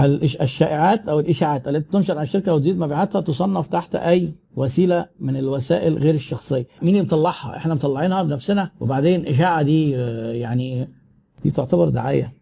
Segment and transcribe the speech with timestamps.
[0.00, 5.98] الشائعات أو الإشاعات التي تنشر عن الشركة وتزيد مبيعاتها تصنف تحت أي وسيلة من الوسائل
[5.98, 6.66] غير الشخصية.
[6.82, 8.70] مين اللي مطلعها؟ إحنا مطلعينها بنفسنا.
[8.80, 10.88] وبعدين إشاعة دي آه، يعني
[11.44, 12.32] دي تعتبر دعاية.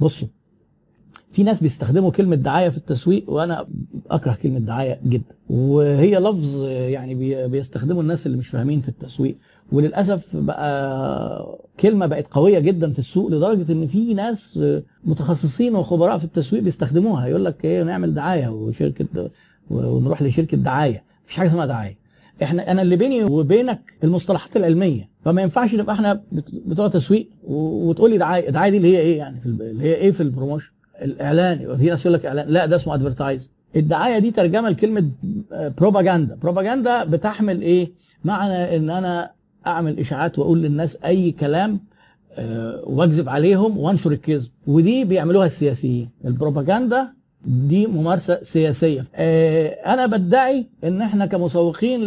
[0.00, 0.28] بصوا
[1.32, 3.66] في ناس بيستخدموا كلمة دعاية في التسويق وأنا
[4.10, 5.34] أكره كلمة دعاية جدا.
[5.50, 9.36] وهي لفظ يعني بي- بيستخدمه الناس اللي مش فاهمين في التسويق.
[9.72, 14.60] وللأسف بقى كلمة بقت قوية جدا في السوق لدرجة إن في ناس
[15.04, 17.26] متخصصين وخبراء في التسويق بيستخدموها.
[17.26, 19.30] يقول لك إيه نعمل دعاية وشركة
[19.70, 21.04] ونروح لشركة دعاية.
[21.24, 21.98] مفيش حاجة اسمها دعاية.
[22.42, 25.08] إحنا أنا اللي بيني وبينك المصطلحات العلمية.
[25.24, 28.48] فما ينفعش نبقى إحنا بت- بتوع تسويق وتقول لي دعاية.
[28.48, 30.70] الدعايه دي اللي هي إيه يعني في اللي هي إيه في ال promotion؟
[31.02, 31.76] الإعلان.
[31.76, 32.48] في ناس يقول لك إعلان.
[32.48, 35.10] لا ده اسمه advertise الدعاية دي ترجمة لكلمة
[35.78, 37.92] بروباجندا بروباجندا بتحمل إيه؟
[38.24, 39.30] معنى إن أنا
[39.66, 41.80] أعمل إشاعات وأقول للناس أي كلام
[42.38, 44.48] آه، وأكذب عليهم وأنشر الكذب.
[44.66, 46.08] ودي بيعملوها السياسيين.
[46.24, 47.08] البروباجندا
[47.46, 49.04] دي ممارسة سياسية.
[49.14, 52.00] آه، أنا بدعي إن إحنا كمسوقين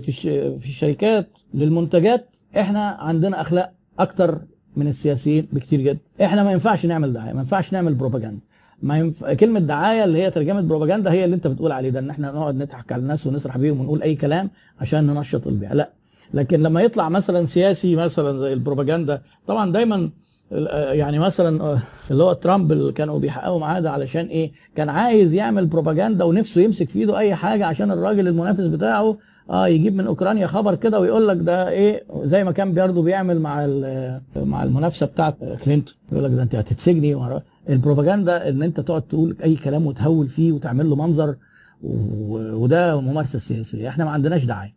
[0.00, 4.40] في الشركات للمنتجات إحنا عندنا أخلاق أكتر
[4.76, 5.98] من السياسيين بكتير جدا.
[6.24, 8.40] إحنا ما ينفعش نعمل دعاية ما ينفعش نعمل بروباجندا
[8.82, 9.24] ما ينف...
[9.24, 12.54] كلمة دعاية اللي هي ترجمة بروباجندا هي اللي أنت بتقول عليه ده إن إحنا نقعد
[12.54, 15.90] نضحك على الناس ونسرح بيهم ونقول أي كلام عشان ننشط البيع لا
[16.34, 20.10] لكن لما يطلع مثلا سياسي مثلا زي البروباجندا طبعا دايما
[20.52, 21.78] ال- يعني مثلا آه،
[22.10, 26.60] اللي هو ترامب اللي كانوا بيحققوا معاه ده علشان إيه؟ كان عايز يعمل بروباجندا ونفسه
[26.60, 29.16] يمسك في إيده أي حاجة عشان الراجل المنافس بتاعه
[29.50, 33.40] آه يجيب من أوكرانيا خبر كده ويقول لك ده إيه؟ زي ما كان برضه بيعمل
[33.40, 35.94] مع ال- مع المنافسة بتاعت كلينتون.
[36.12, 40.90] يقول لك ده أنت هتتسجني البروباجندا إن أنت تقعد تقول أي كلام وتهول فيه وتعمل
[40.90, 41.34] له منظر
[41.82, 43.88] وده ممارسة سياسية.
[43.88, 44.74] إحنا ما عندناش داعي.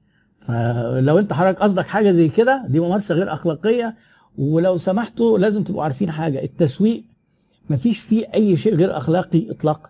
[0.47, 3.95] فلو انت حضرتك قصدك حاجة زي كده دي ممارسة غير أخلاقية
[4.37, 7.03] ولو سمحتوا لازم تبقوا عارفين حاجة التسويق
[7.69, 9.89] مفيش فيه أي شيء غير أخلاقي إطلاقا.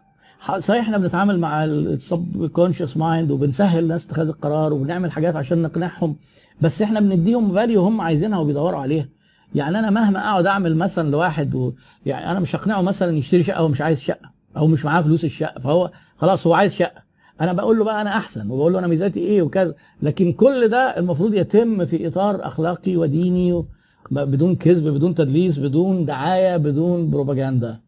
[0.59, 6.15] صحيح إحنا بنتعامل مع ال subconscious mind وبنسهل الناس اتخاذ القرار وبنعمل حاجات عشان نقنعهم
[6.61, 9.07] بس إحنا بنديهم value هم عايزينها وبيدوروا عليها.
[9.55, 11.73] يعني أنا مهما أقعد أعمل مثلا لواحد و...
[12.05, 15.59] يعني أنا مش هقنعه مثلا يشتري شقة ومش عايز شقة أو مش معاه فلوس الشقة
[15.59, 17.06] فهو خلاص هو عايز شقة.
[17.41, 19.75] أنا بقول له بقى أنا احسن وبقول له أنا ميزاتي إيه وكذا.
[20.01, 23.63] لكن كل ده المفروض يتم في اطار اخلاقي وديني.
[24.11, 27.79] بدون كذب بدون تدليس بدون دعاية بدون بروباجندا.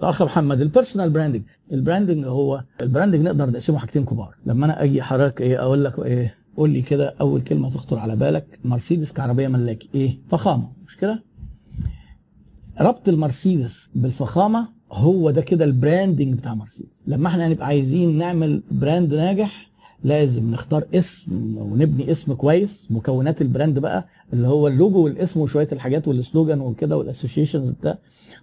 [0.00, 1.42] الأخ محمد ال personal branding
[1.72, 4.34] ال branding هو ال branding نقدر نقسمه حاجتين كبار.
[4.46, 8.16] لما أنا أجي حضرتك إيه أقول لك إيه قول لي كده أول كلمة تخطر على
[8.16, 8.58] بالك.
[8.64, 10.72] مرسيدس كعربية ملاكي إيه؟ فخامة.
[10.86, 11.22] مش كده؟
[12.80, 17.02] ربط المرسيدس بالفخامة هو ده كده ال branding بتاع مرسيدس.
[17.06, 19.68] لما إحنا هنبقى عايزين نعمل brand ناجح
[20.04, 22.86] لازم نختار اسم ونبني اسم كويس.
[22.90, 27.98] مكونات ال brand بقى اللي هو اللوجو والاسم وشوية الحاجات وال slogan وكده والاسوشيشنز بتاع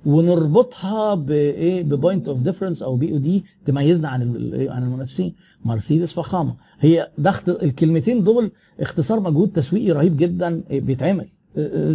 [0.05, 4.21] ونربطها بايه ب point of difference أو POD تميزنا عن
[4.69, 5.33] عن المنافسين.
[5.65, 6.55] مرسيدس فخامة.
[6.79, 11.27] هي ده الكلمتين دول اختصار مجهود تسويقي رهيب جدا بيتعمل.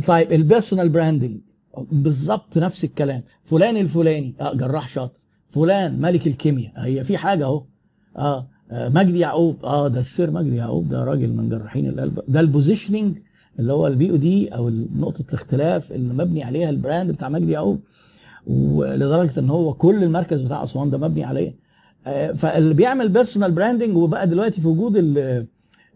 [0.07, 1.37] طيب ال personal branding
[1.79, 3.23] بالظبط نفس الكلام.
[3.45, 5.19] فلان الفلاني آه جراح شاطر.
[5.49, 6.73] فلان ملك الكيمياء.
[6.77, 7.63] هي في حاجة أهو.
[8.17, 9.65] آه آه، مجدي يعقوب.
[9.65, 12.21] آه ده السير مجدي يعقوب ده راجل من جراحين القلب.
[12.29, 13.19] ده ال positioning
[13.59, 17.81] اللي هو ال POD أو نقطة الاختلاف اللي مبني عليها ال brand بتاع مجدي يعقوب.
[18.47, 21.55] ولدرجة إن هو كل المركز بتاع أسوان ده مبني عليه.
[22.07, 24.97] آه، فاللي بيعمل personal branding وبقى دلوقتي في وجود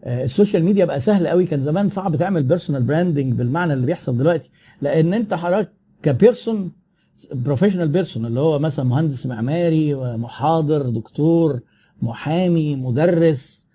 [0.05, 1.45] ال social media بقى سهل قوي.
[1.45, 4.49] كان زمان صعب تعمل personal branding بالمعنى اللي بيحصل دلوقتي
[4.81, 5.71] لأن أنت حضرتك
[6.03, 6.71] ك person
[7.33, 11.59] professional person اللي هو مثلا مهندس معماري محاضر دكتور
[12.01, 13.65] محامي مدرس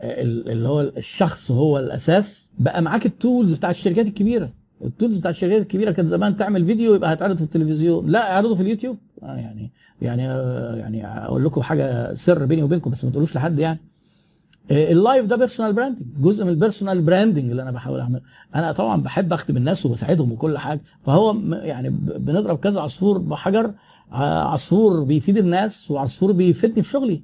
[0.00, 2.50] آه، ال- اللي هو الشخص هو الأساس.
[2.58, 4.52] بقى معاك ال tools بتاع الشركات الكبيرة.
[4.84, 8.06] ال tools بتاع الشركات الكبيرة كان زمان تعمل فيديو يبقى هيتعرض في التلفزيون.
[8.10, 8.96] لا اعرضه في اليوتيوب.
[9.22, 9.70] آه يعني
[10.02, 13.78] يعني آه يعني أقول لكم حاجة سر بيني وبينكم بس ما تقولوش لحد يعني.
[13.78, 13.99] آه،
[14.70, 18.20] ال live ده personal branding جزء من ال personal branding اللي أنا بحاول أعمله.
[18.54, 20.80] أنا طبعا بحب اخدم الناس وبساعدهم وكل حاجة.
[21.02, 23.72] فهو يعني بنضرب كذا عصفور بحجر
[24.12, 27.22] ع- عصفور بيفيد الناس وعصفور بيفيدني في شغلي.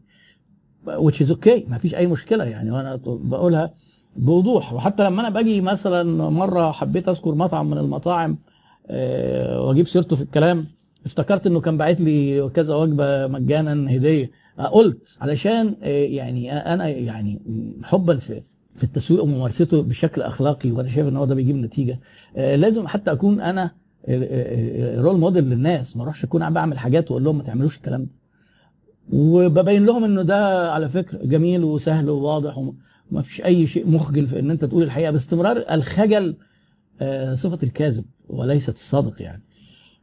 [0.86, 2.70] Which is okay ما فيش أي مشكلة يعني.
[2.70, 3.70] وأنا بقولها
[4.16, 4.72] بوضوح.
[4.72, 8.38] وحتى لما أنا باجي مثلا مرة حبيت أذكر مطعم من المطاعم
[8.88, 10.66] آه، وأجيب سيرته في الكلام
[11.06, 14.30] افتكرت إنه كان باعت لي كذا وجبة مجانا هدية.
[14.58, 17.40] آه، قلت علشان آه، يعني أنا يعني
[17.82, 18.42] حبا في
[18.74, 22.00] في التسويق وممارسته بشكل أخلاقي وأنا شايف إن هو ده بيجيب نتيجة.
[22.36, 23.70] آه، لازم حتى أكون أنا
[24.98, 25.96] رول موديل للناس.
[25.96, 28.10] ما أروحش أكون عم بعمل حاجات وأقول لهم ما تعملوش الكلام ده.
[29.12, 34.38] وببين لهم إنه ده على فكرة جميل وسهل وواضح وما فيش أي شيء مخجل في
[34.38, 35.10] إن أنت تقول الحقيقة.
[35.10, 36.36] باستمرار الخجل
[37.00, 39.42] آه، صفة الكاذب وليست الصادق يعني.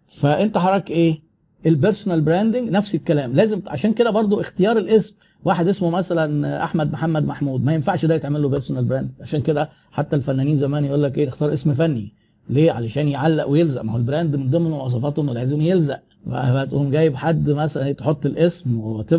[0.08, 1.22] فانت حضرتك إيه؟
[1.66, 3.34] ال personal branding نفس الكلام.
[3.34, 5.14] لازم عشان كده برضو اختيار الاسم
[5.46, 7.64] واحد اسمه مثلا أحمد محمد محمود.
[7.64, 11.28] ما ينفعش ده يتعمل له personal brand عشان كده حتى الفنانين زمان يقول لك إيه؟
[11.28, 12.14] اختار اسم فني.
[12.50, 13.82] ليه؟ علشان يعلق ويلزق.
[13.82, 16.00] ما هو ال brand من ضمن مواصفاته إنه لازم يلزق.
[16.26, 19.14] فتقوم جايب حد مثلا تحط الاسم وات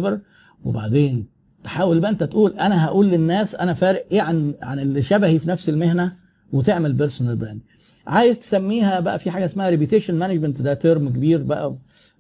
[0.65, 1.27] وبعدين
[1.65, 5.49] تحاول بقى انت تقول أنا هقول للناس أنا فارق إيه عن عن اللي شبهي في
[5.49, 6.13] نفس المهنة
[6.53, 7.61] وتعمل personal brand
[8.07, 11.75] عايز تسميها بقى في حاجة اسمها reputation management ده term كبير بقى.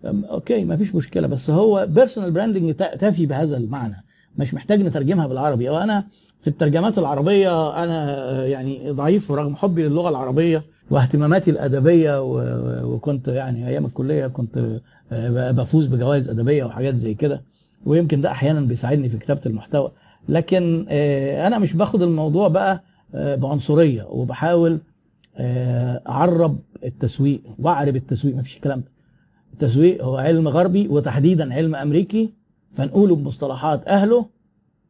[0.05, 1.27] okay ما فيش مشكلة.
[1.27, 4.05] بس هو personal branding كافي بهذا المعنى.
[4.39, 5.69] مش محتاج نترجمها بالعربي.
[5.69, 6.05] وأنا
[6.41, 12.23] في الترجمات العربية أنا يعني ضعيف ورغم حبي للغة العربية واهتماماتي الأدبية
[12.85, 14.81] وكنت يعني أيام الكلية كنت
[15.31, 17.43] بفوز بجوائز أدبية وحاجات زي كده.
[17.87, 19.93] ويمكن ده أحيانا بيساعدني في كتابة المحتوى.
[20.29, 20.87] لكن
[21.47, 22.83] أنا مش باخد الموضوع بقى
[23.15, 24.03] بعنصرية.
[24.11, 24.79] وبحاول
[25.39, 28.91] اعرب التسويق وأعرب التسويق ما فيش الكلام ده.
[29.53, 32.33] التسويق هو علم غربي وتحديدا علم أمريكي
[32.73, 34.27] فنقوله بمصطلحات أهله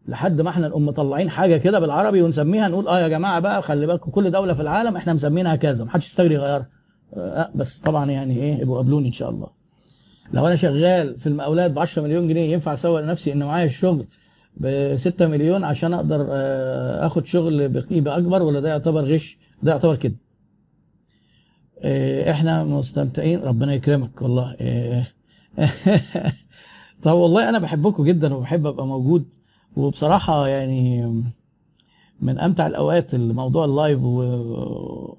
[0.08, 3.86] لحد ما إحنا نقوم مطلعين حاجة كده بالعربي ونسميها نقول آه يا جماعة بقى خلي
[3.86, 6.66] بالكم كل دولة في العالم إحنا مسمينها كذا محدش يستجري يغيرها.
[7.14, 9.46] آه بس طبعا يعني إيه يبقوا قابلوني إن شاء الله.
[10.32, 14.06] لو أنا شغال في المقاولات ب 10 مليون جنيه ينفع أسوق لنفسي إن معايا الشغل
[14.56, 19.72] ب 6 مليون عشان أقدر آه آخد شغل بقيمة أكبر ولا ده يعتبر غش؟ ده
[19.72, 20.12] يعتبر كده.
[20.12, 20.23] آه
[22.30, 23.40] إحنا مستمتعين.
[23.40, 24.56] ربنا يكرمك والله.
[27.02, 29.24] طب والله أنا بحبكم جدا وبحب أبقى موجود.
[29.76, 31.06] وبصراحة يعني
[32.20, 35.18] من أمتع الأوقات الموضوع اللايف و...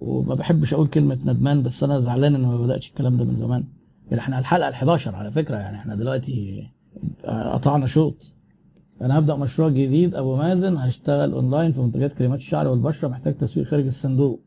[0.00, 3.64] وما بحبش أقول كلمة ندمان بس أنا زعلان إن ما بدأتش الكلام ده من زمان.
[4.10, 6.66] يعني إحنا الحلقة ال 11 على فكرة يعني إحنا دلوقتي
[7.24, 8.34] قطعنا شوط.
[9.02, 13.66] أنا هبدأ مشروع جديد أبو مازن هشتغل أونلاين في منتجات كريمات الشعر والبشرة محتاج تسويق
[13.66, 14.40] خارج الصندوق.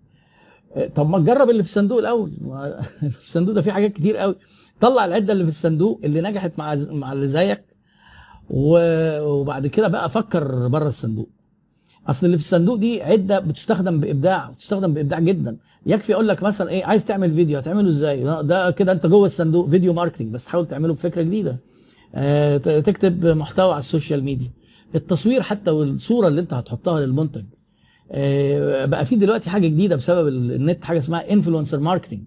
[0.96, 2.32] طب ما تجرب اللي في الصندوق الأول.
[3.12, 4.36] في الصندوق ده فيه حاجات كتير قوي.
[4.82, 7.64] طلع العدة اللي في الصندوق اللي نجحت مع مع اللي زيك
[8.50, 11.30] وبعد كده بقى أفكر بره الصندوق.
[12.08, 15.58] أصل اللي في الصندوق دي عدة بتستخدم بإبداع بتستخدم بإبداع جدا.
[15.86, 19.70] يكفي أقول لك مثلا إيه عايز تعمل فيديو هتعمله إزاي؟ ده كده أنت جوه الصندوق
[19.70, 21.58] video marketing بس تحاول تعمله بفكرة جديدة.
[22.16, 24.52] آه تكتب محتوى على ال social media.
[24.96, 27.44] التصوير حتى والصورة اللي أنت هتحطها للمنتج
[28.86, 32.20] بقى في دلوقتي حاجة جديدة بسبب النت حاجة اسمها influencer marketing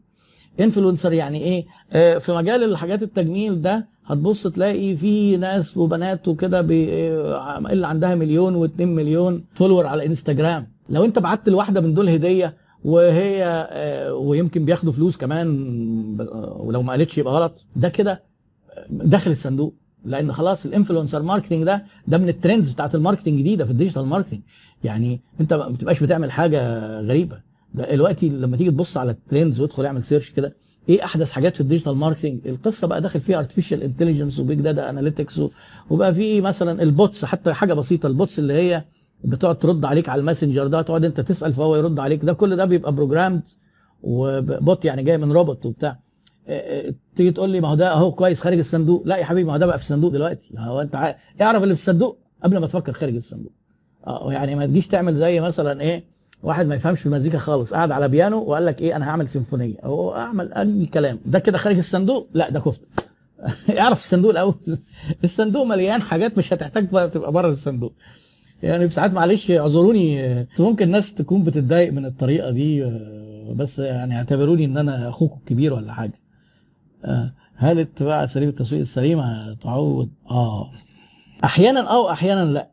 [0.60, 6.60] influencer يعني إيه؟ آه في مجال الحاجات التجميل ده هتبص تلاقي في ناس وبنات وكده
[6.60, 12.56] اللي عندها مليون واتنين مليون follower على انستجرام لو انت بعت لواحدة من دول هدية
[12.84, 13.68] وهي
[14.12, 15.48] ويمكن بياخدوا فلوس كمان
[16.58, 17.64] ولو ما قالتش يبقى غلط.
[17.76, 18.22] ده كده
[18.90, 19.74] داخل الصندوق.
[20.08, 23.70] لأن خلاص ال influencer marketing ده ده من ال trends بتاعت ال marketing الجديده في
[23.70, 24.40] ال digital marketing
[24.84, 27.40] يعني أنت ما بتبقاش بتعمل حاجة غريبة.
[27.74, 30.54] دلوقتي لما تيجي تبص على ال trends وادخل اعمل search كده
[30.88, 34.60] إيه أحدث حاجات في ال digital marketing القصة بقى داخل فيها artificial intelligence و big
[34.60, 35.40] data analytics
[35.90, 38.84] وبقى في مثلا ال bots حتى حاجة بسيطة ال bots اللي هي
[39.24, 42.24] بتقعد ترد عليك على ال Messenger ده تقعد أنت تسأل فهو يرد عليك.
[42.24, 43.42] ده كل ده بيبقى programmed
[44.02, 45.98] و bot يعني جاي من روبوت وبتاع.
[47.16, 49.02] تيجي تقول لي ما هو ده اهو كويس خارج الصندوق.
[49.06, 50.50] لا يا حبيبي ما هو ده بقى في الصندوق دلوقتي.
[50.58, 53.52] هو انت عارف اعرف اللي في الصندوق قبل ما تفكر خارج الصندوق.
[54.06, 56.04] آه يعني ما تجيش تعمل زي مثلا إيه
[56.42, 59.76] واحد ما يفهمش في المزيكا خالص قعد على بيانو وقال لك إيه أنا هعمل سيمفونية.
[59.84, 61.18] هو اعمل اي كلام.
[61.26, 62.86] ده كده خارج الصندوق؟ لا ده كفته.
[63.80, 64.78] اعرف الصندوق الأول.
[65.24, 67.92] الصندوق مليان حاجات مش هتحتاج تبقى بره الصندوق.
[68.62, 72.84] يعني ساعات معلش اعذروني ممكن ناس تكون بتتضايق من الطريقة دي
[73.54, 76.27] بس يعني اعتبروني ان أنا اخوكم الكبير ولا حاجة.
[77.56, 80.70] هل اتباع اساليب التسويق السليمه تعود؟ آه.
[81.44, 82.68] أحيانا أو أحيانا لا.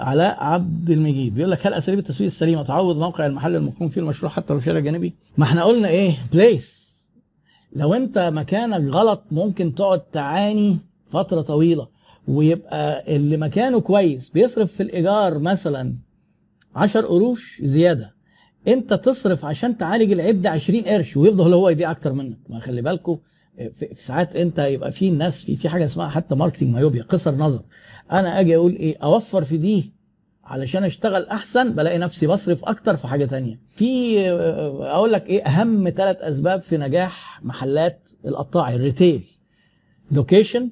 [0.00, 4.32] علاء عبد المجيد بيقول لك هل أساليب التسويق السليمة تعوض موقع المحل المقيم فيه المشروع
[4.32, 6.86] حتى لو شارع جانبي؟ ما إحنا قلنا إيه؟ بليس
[7.72, 10.78] لو أنت مكانك غلط ممكن تقعد تعاني
[11.10, 11.88] فترة طويلة
[12.28, 15.96] ويبقى اللي مكانه كويس بيصرف في الإيجار مثلا
[16.76, 18.14] 10 قروش زيادة.
[18.68, 22.38] أنت تصرف عشان تعالج العيب ده 20 قرش ويفضل هو يبيع أكتر منك.
[22.48, 23.18] ما خلي بالكم
[23.56, 27.62] في ساعات انت يبقى في ناس في في حاجة اسمها حتى marketing myopia قصر نظر.
[28.12, 29.92] أنا أجي أقول إيه اوفر في دي
[30.44, 33.60] علشان اشتغل احسن بلاقي نفسي بصرف أكتر في حاجة تانية.
[33.76, 34.20] في
[34.80, 39.24] أقول لك إيه اهم ثلاث اسباب في نجاح محلات القطاعي ال retail.
[40.10, 40.70] location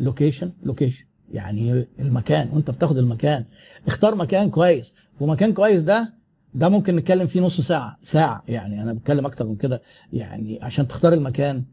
[0.00, 3.44] location location يعني المكان وانت بتاخد المكان.
[3.86, 4.94] اختار مكان كويس.
[5.20, 6.14] ومكان كويس ده
[6.54, 8.42] ده ممكن نتكلم فيه نص ساعة ساعة.
[8.48, 9.82] يعني أنا بتكلم أكتر من كده.
[10.12, 11.64] يعني عشان تختار المكان.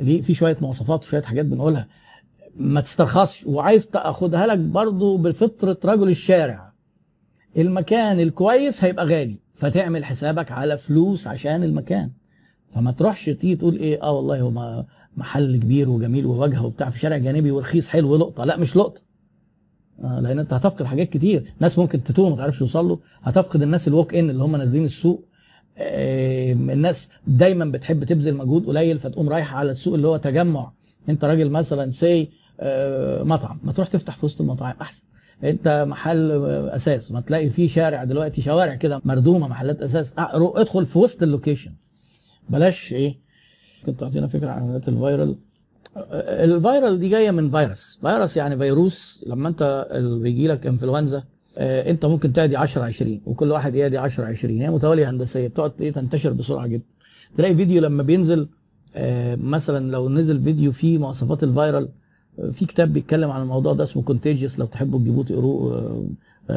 [0.00, 1.88] ليه في شوية مواصفات وشوية حاجات بنقولها.
[2.56, 3.46] ما تسترخصش.
[3.46, 6.72] وعايز تاخدها لك برضو بفطرة رجل الشارع.
[7.56, 9.38] المكان الكويس هيبقى غالي.
[9.50, 12.10] فتعمل حسابك على فلوس عشان المكان.
[12.74, 14.84] فما تروحش تيجي تقول إيه آه والله هو
[15.16, 19.00] محل كبير وجميل وواجهه وبتاع في شارع جانبي ورخيص حلو ولقطه لا مش لقطة.
[20.04, 21.54] آه لأن أنت هتفقد حاجات كتير.
[21.60, 24.84] ناس ممكن تتوه ما تعرفش توصل له هتفقد الناس ال walk in اللي هم نازلين
[24.84, 25.27] السوق.
[25.80, 30.72] الناس دايما بتحب تبذل مجهود قليل فتقوم رايحه على السوق اللي هو تجمع.
[31.08, 32.30] انت راجل مثلا سي
[32.60, 35.02] آه مطعم ما تروح تفتح في وسط المطاعم أحسن.
[35.44, 36.30] انت محل
[36.68, 37.12] أثاث.
[37.12, 40.14] ما تلاقي في شارع دلوقتي شوارع كده مردومة محلات أثاث.
[40.18, 41.72] ادخل في وسط ال location.
[42.50, 43.18] بلاش إيه
[43.86, 45.36] كنت تعطينا فكرة عن عمليات ال viral.
[45.96, 47.98] ال viral دي جاية من فيروس.
[48.00, 49.88] فيروس يعني فيروس لما انت
[50.22, 51.24] بيجي لك إنفلونزا
[51.58, 56.32] انت ممكن تعدي 10 20 وكل واحد يعدي 10 20 هي متوالية هندسية بتقعد تنتشر
[56.32, 56.84] بسرعة جدا.
[57.36, 58.48] تلاقي فيديو لما بينزل
[59.36, 61.88] مثلا لو نزل فيديو فيه مواصفات ال viral
[62.52, 66.06] في كتاب بيتكلم عن الموضوع ده اسمه Contagious لو تحبوا تجيبوه تقروه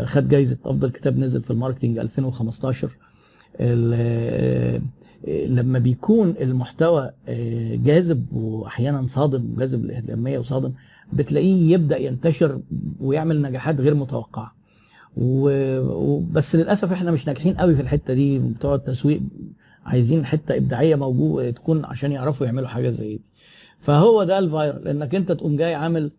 [0.05, 0.57] خد جايزة.
[0.65, 2.97] أفضل كتاب نزل في ال marketing 2015
[5.47, 7.11] لما بيكون المحتوى
[7.85, 10.71] جاذب واحيانا صادم جاذب للاهتماميه وصادم
[11.13, 12.59] بتلاقيه يبدأ ينتشر
[12.99, 14.60] ويعمل نجاحات غير متوقعة.
[15.17, 19.21] وبس للأسف إحنا مش ناجحين قوي في الحتة دي بتوع التسويق.
[19.85, 23.21] عايزين حتة إبداعية موجوده تكون عشان يعرفوا يعملوا حاجة زي دي.
[23.79, 26.11] فهو ده ال viral إنك أنت تقوم جاي عامل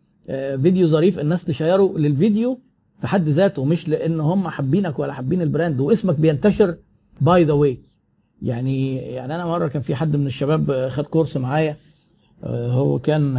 [0.62, 2.60] فيديو ظريف الناس تشيره للفيديو
[3.00, 6.76] في حد ذاته مش لأن هم حابينك ولا حابين ال brand واسمك بينتشر
[7.20, 7.78] by the way
[8.42, 11.76] يعني يعني أنا مرة كان في حد من الشباب خد course معايا
[12.44, 13.36] هو كان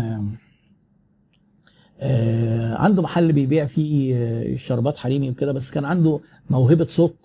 [2.73, 6.19] عنده محل بيبيع فيه شربات حريمي وكده بس كان عنده
[6.49, 7.15] موهبة صوت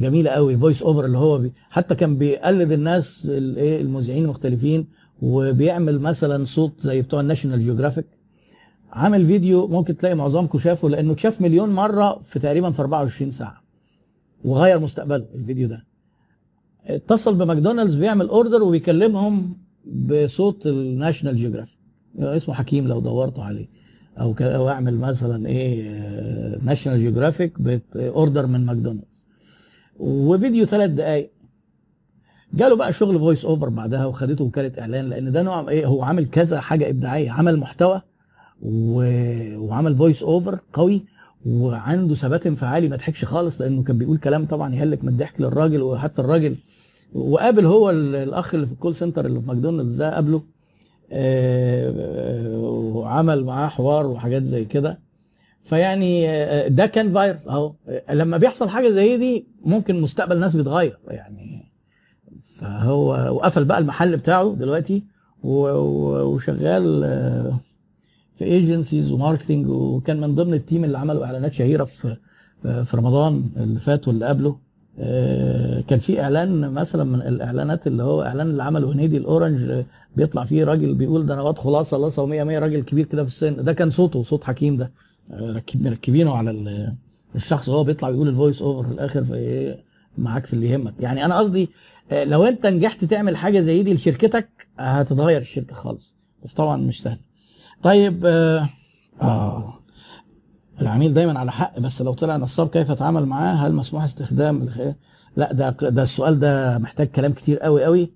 [0.00, 4.86] جميلة قوي ال voice over اللي هو بي حتى كان بيقلد الناس الايه المذيعين المختلفين
[5.22, 8.06] وبيعمل مثلا صوت زي بتوع ال National Geographic
[8.92, 13.62] عامل فيديو ممكن تلاقي معظمكم شافه لأنه اتشاف مليون مرة في تقريبا في 24 ساعة
[14.44, 15.84] وغير مستقبله الفيديو ده.
[16.86, 19.56] اتصل بماكدونالدز بيعمل order وبيكلمهم
[19.86, 21.77] بصوت ال National Geographic
[22.18, 23.66] اسمه حكيم لو دورتوا عليه.
[24.20, 27.52] أو أو أعمل مثلا إيه National Geographic
[27.96, 29.24] order من ماكدونالدز.
[29.98, 31.30] وفيديو ثلاث دقائق
[32.54, 36.24] جاله بقى شغل voice over بعدها وخدته وكالة إعلان لأن ده نوع إيه هو عامل
[36.26, 37.30] كذا حاجة إبداعية.
[37.30, 38.02] عمل محتوى
[38.62, 39.02] و...
[39.58, 41.04] وعمل voice over قوي
[41.46, 45.82] وعنده ثبات انفعالي ما ضحكش خالص لأنه كان بيقول كلام طبعا يهلك من الضحك للراجل
[45.82, 46.56] وحتى الراجل
[47.14, 50.42] وقابل هو الأخ اللي في ال call center اللي في ماكدونالدز ده قابله
[52.94, 55.00] وعمل معاه حوار وحاجات زي كده.
[55.62, 56.26] فيعني
[56.68, 57.72] ده كان viral أهو.
[58.10, 61.72] لما بيحصل حاجة زي دي ممكن مستقبل الناس بيتغير يعني.
[62.58, 65.04] فهو وقفل بقى المحل بتاعه دلوقتي
[65.42, 67.00] وشغال
[68.34, 72.16] في agencies و marketing وكان من ضمن ال team اللي عملوا إعلانات شهيرة في
[72.62, 74.58] في رمضان اللي فات واللي قبله.
[75.88, 79.84] كان في إعلان مثلا من الإعلانات اللي هو إعلان اللي عمله هنيدي ل Orange
[80.16, 83.28] بيطلع فيه راجل بيقول ده أنا واد خلاصة الله 100 100 راجل كبير كده في
[83.30, 83.64] السن.
[83.64, 84.90] ده كان صوته صوت حكيم ده.
[85.74, 86.50] مركبينه على
[87.36, 89.74] الشخص وهو بيطلع بيقول ال voice over في الآخر في
[90.18, 90.94] معاك في اللي يهمك.
[91.00, 91.68] يعني أنا قصدي
[92.12, 96.14] لو أنت نجحت تعمل حاجة زي دي لشركتك هتتغير الشركة خالص.
[96.44, 97.18] بس طبعا مش سهل.
[97.82, 98.68] طيب آه,
[99.22, 99.77] آه.
[100.82, 104.94] العميل دايما على حق بس لو طلع نصاب كيف أتعامل معاه؟ هل مسموح استخدام الخير
[105.36, 108.12] لا ده ده السؤال ده محتاج كلام كتير قوي قوي.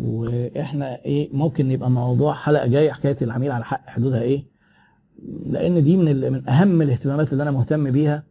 [0.00, 4.44] وإحنا إيه ممكن يبقى موضوع حلقة جاية حكاية العميل على حق حدودها إيه.
[5.46, 8.22] لأن دي من من أهم الاهتمامات اللي أنا مهتم بيها.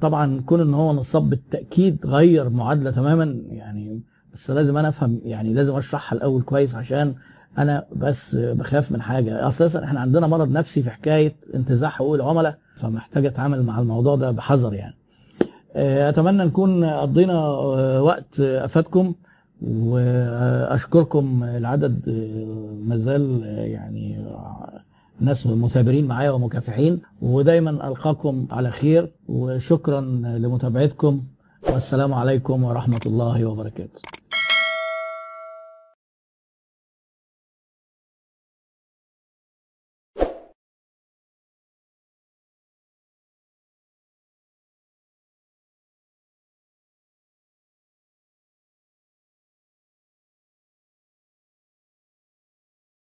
[0.00, 4.02] طبعا كون إن هو نصاب بالتأكيد غير معادلة تماما يعني
[4.34, 7.14] بس لازم أنا أفهم يعني لازم أشرحها الأول كويس عشان
[7.58, 9.48] أنا بس بخاف من حاجة.
[9.48, 14.30] أساسا إحنا عندنا مرض نفسي في حكاية انتزاع حقوق العملاء فمحتاج أتعامل مع الموضوع ده
[14.30, 14.94] بحذر يعني.
[15.76, 17.48] أتمنى نكون قضينا
[17.98, 19.14] وقت أفادكم
[19.62, 22.08] وأشكركم العدد
[22.84, 24.24] مازال يعني
[25.20, 27.00] ناس مثابرين معايا ومكافحين.
[27.22, 31.22] ودايما ألقاكم على خير وشكرا لمتابعتكم.
[31.72, 34.00] والسلام عليكم ورحمة الله وبركاته.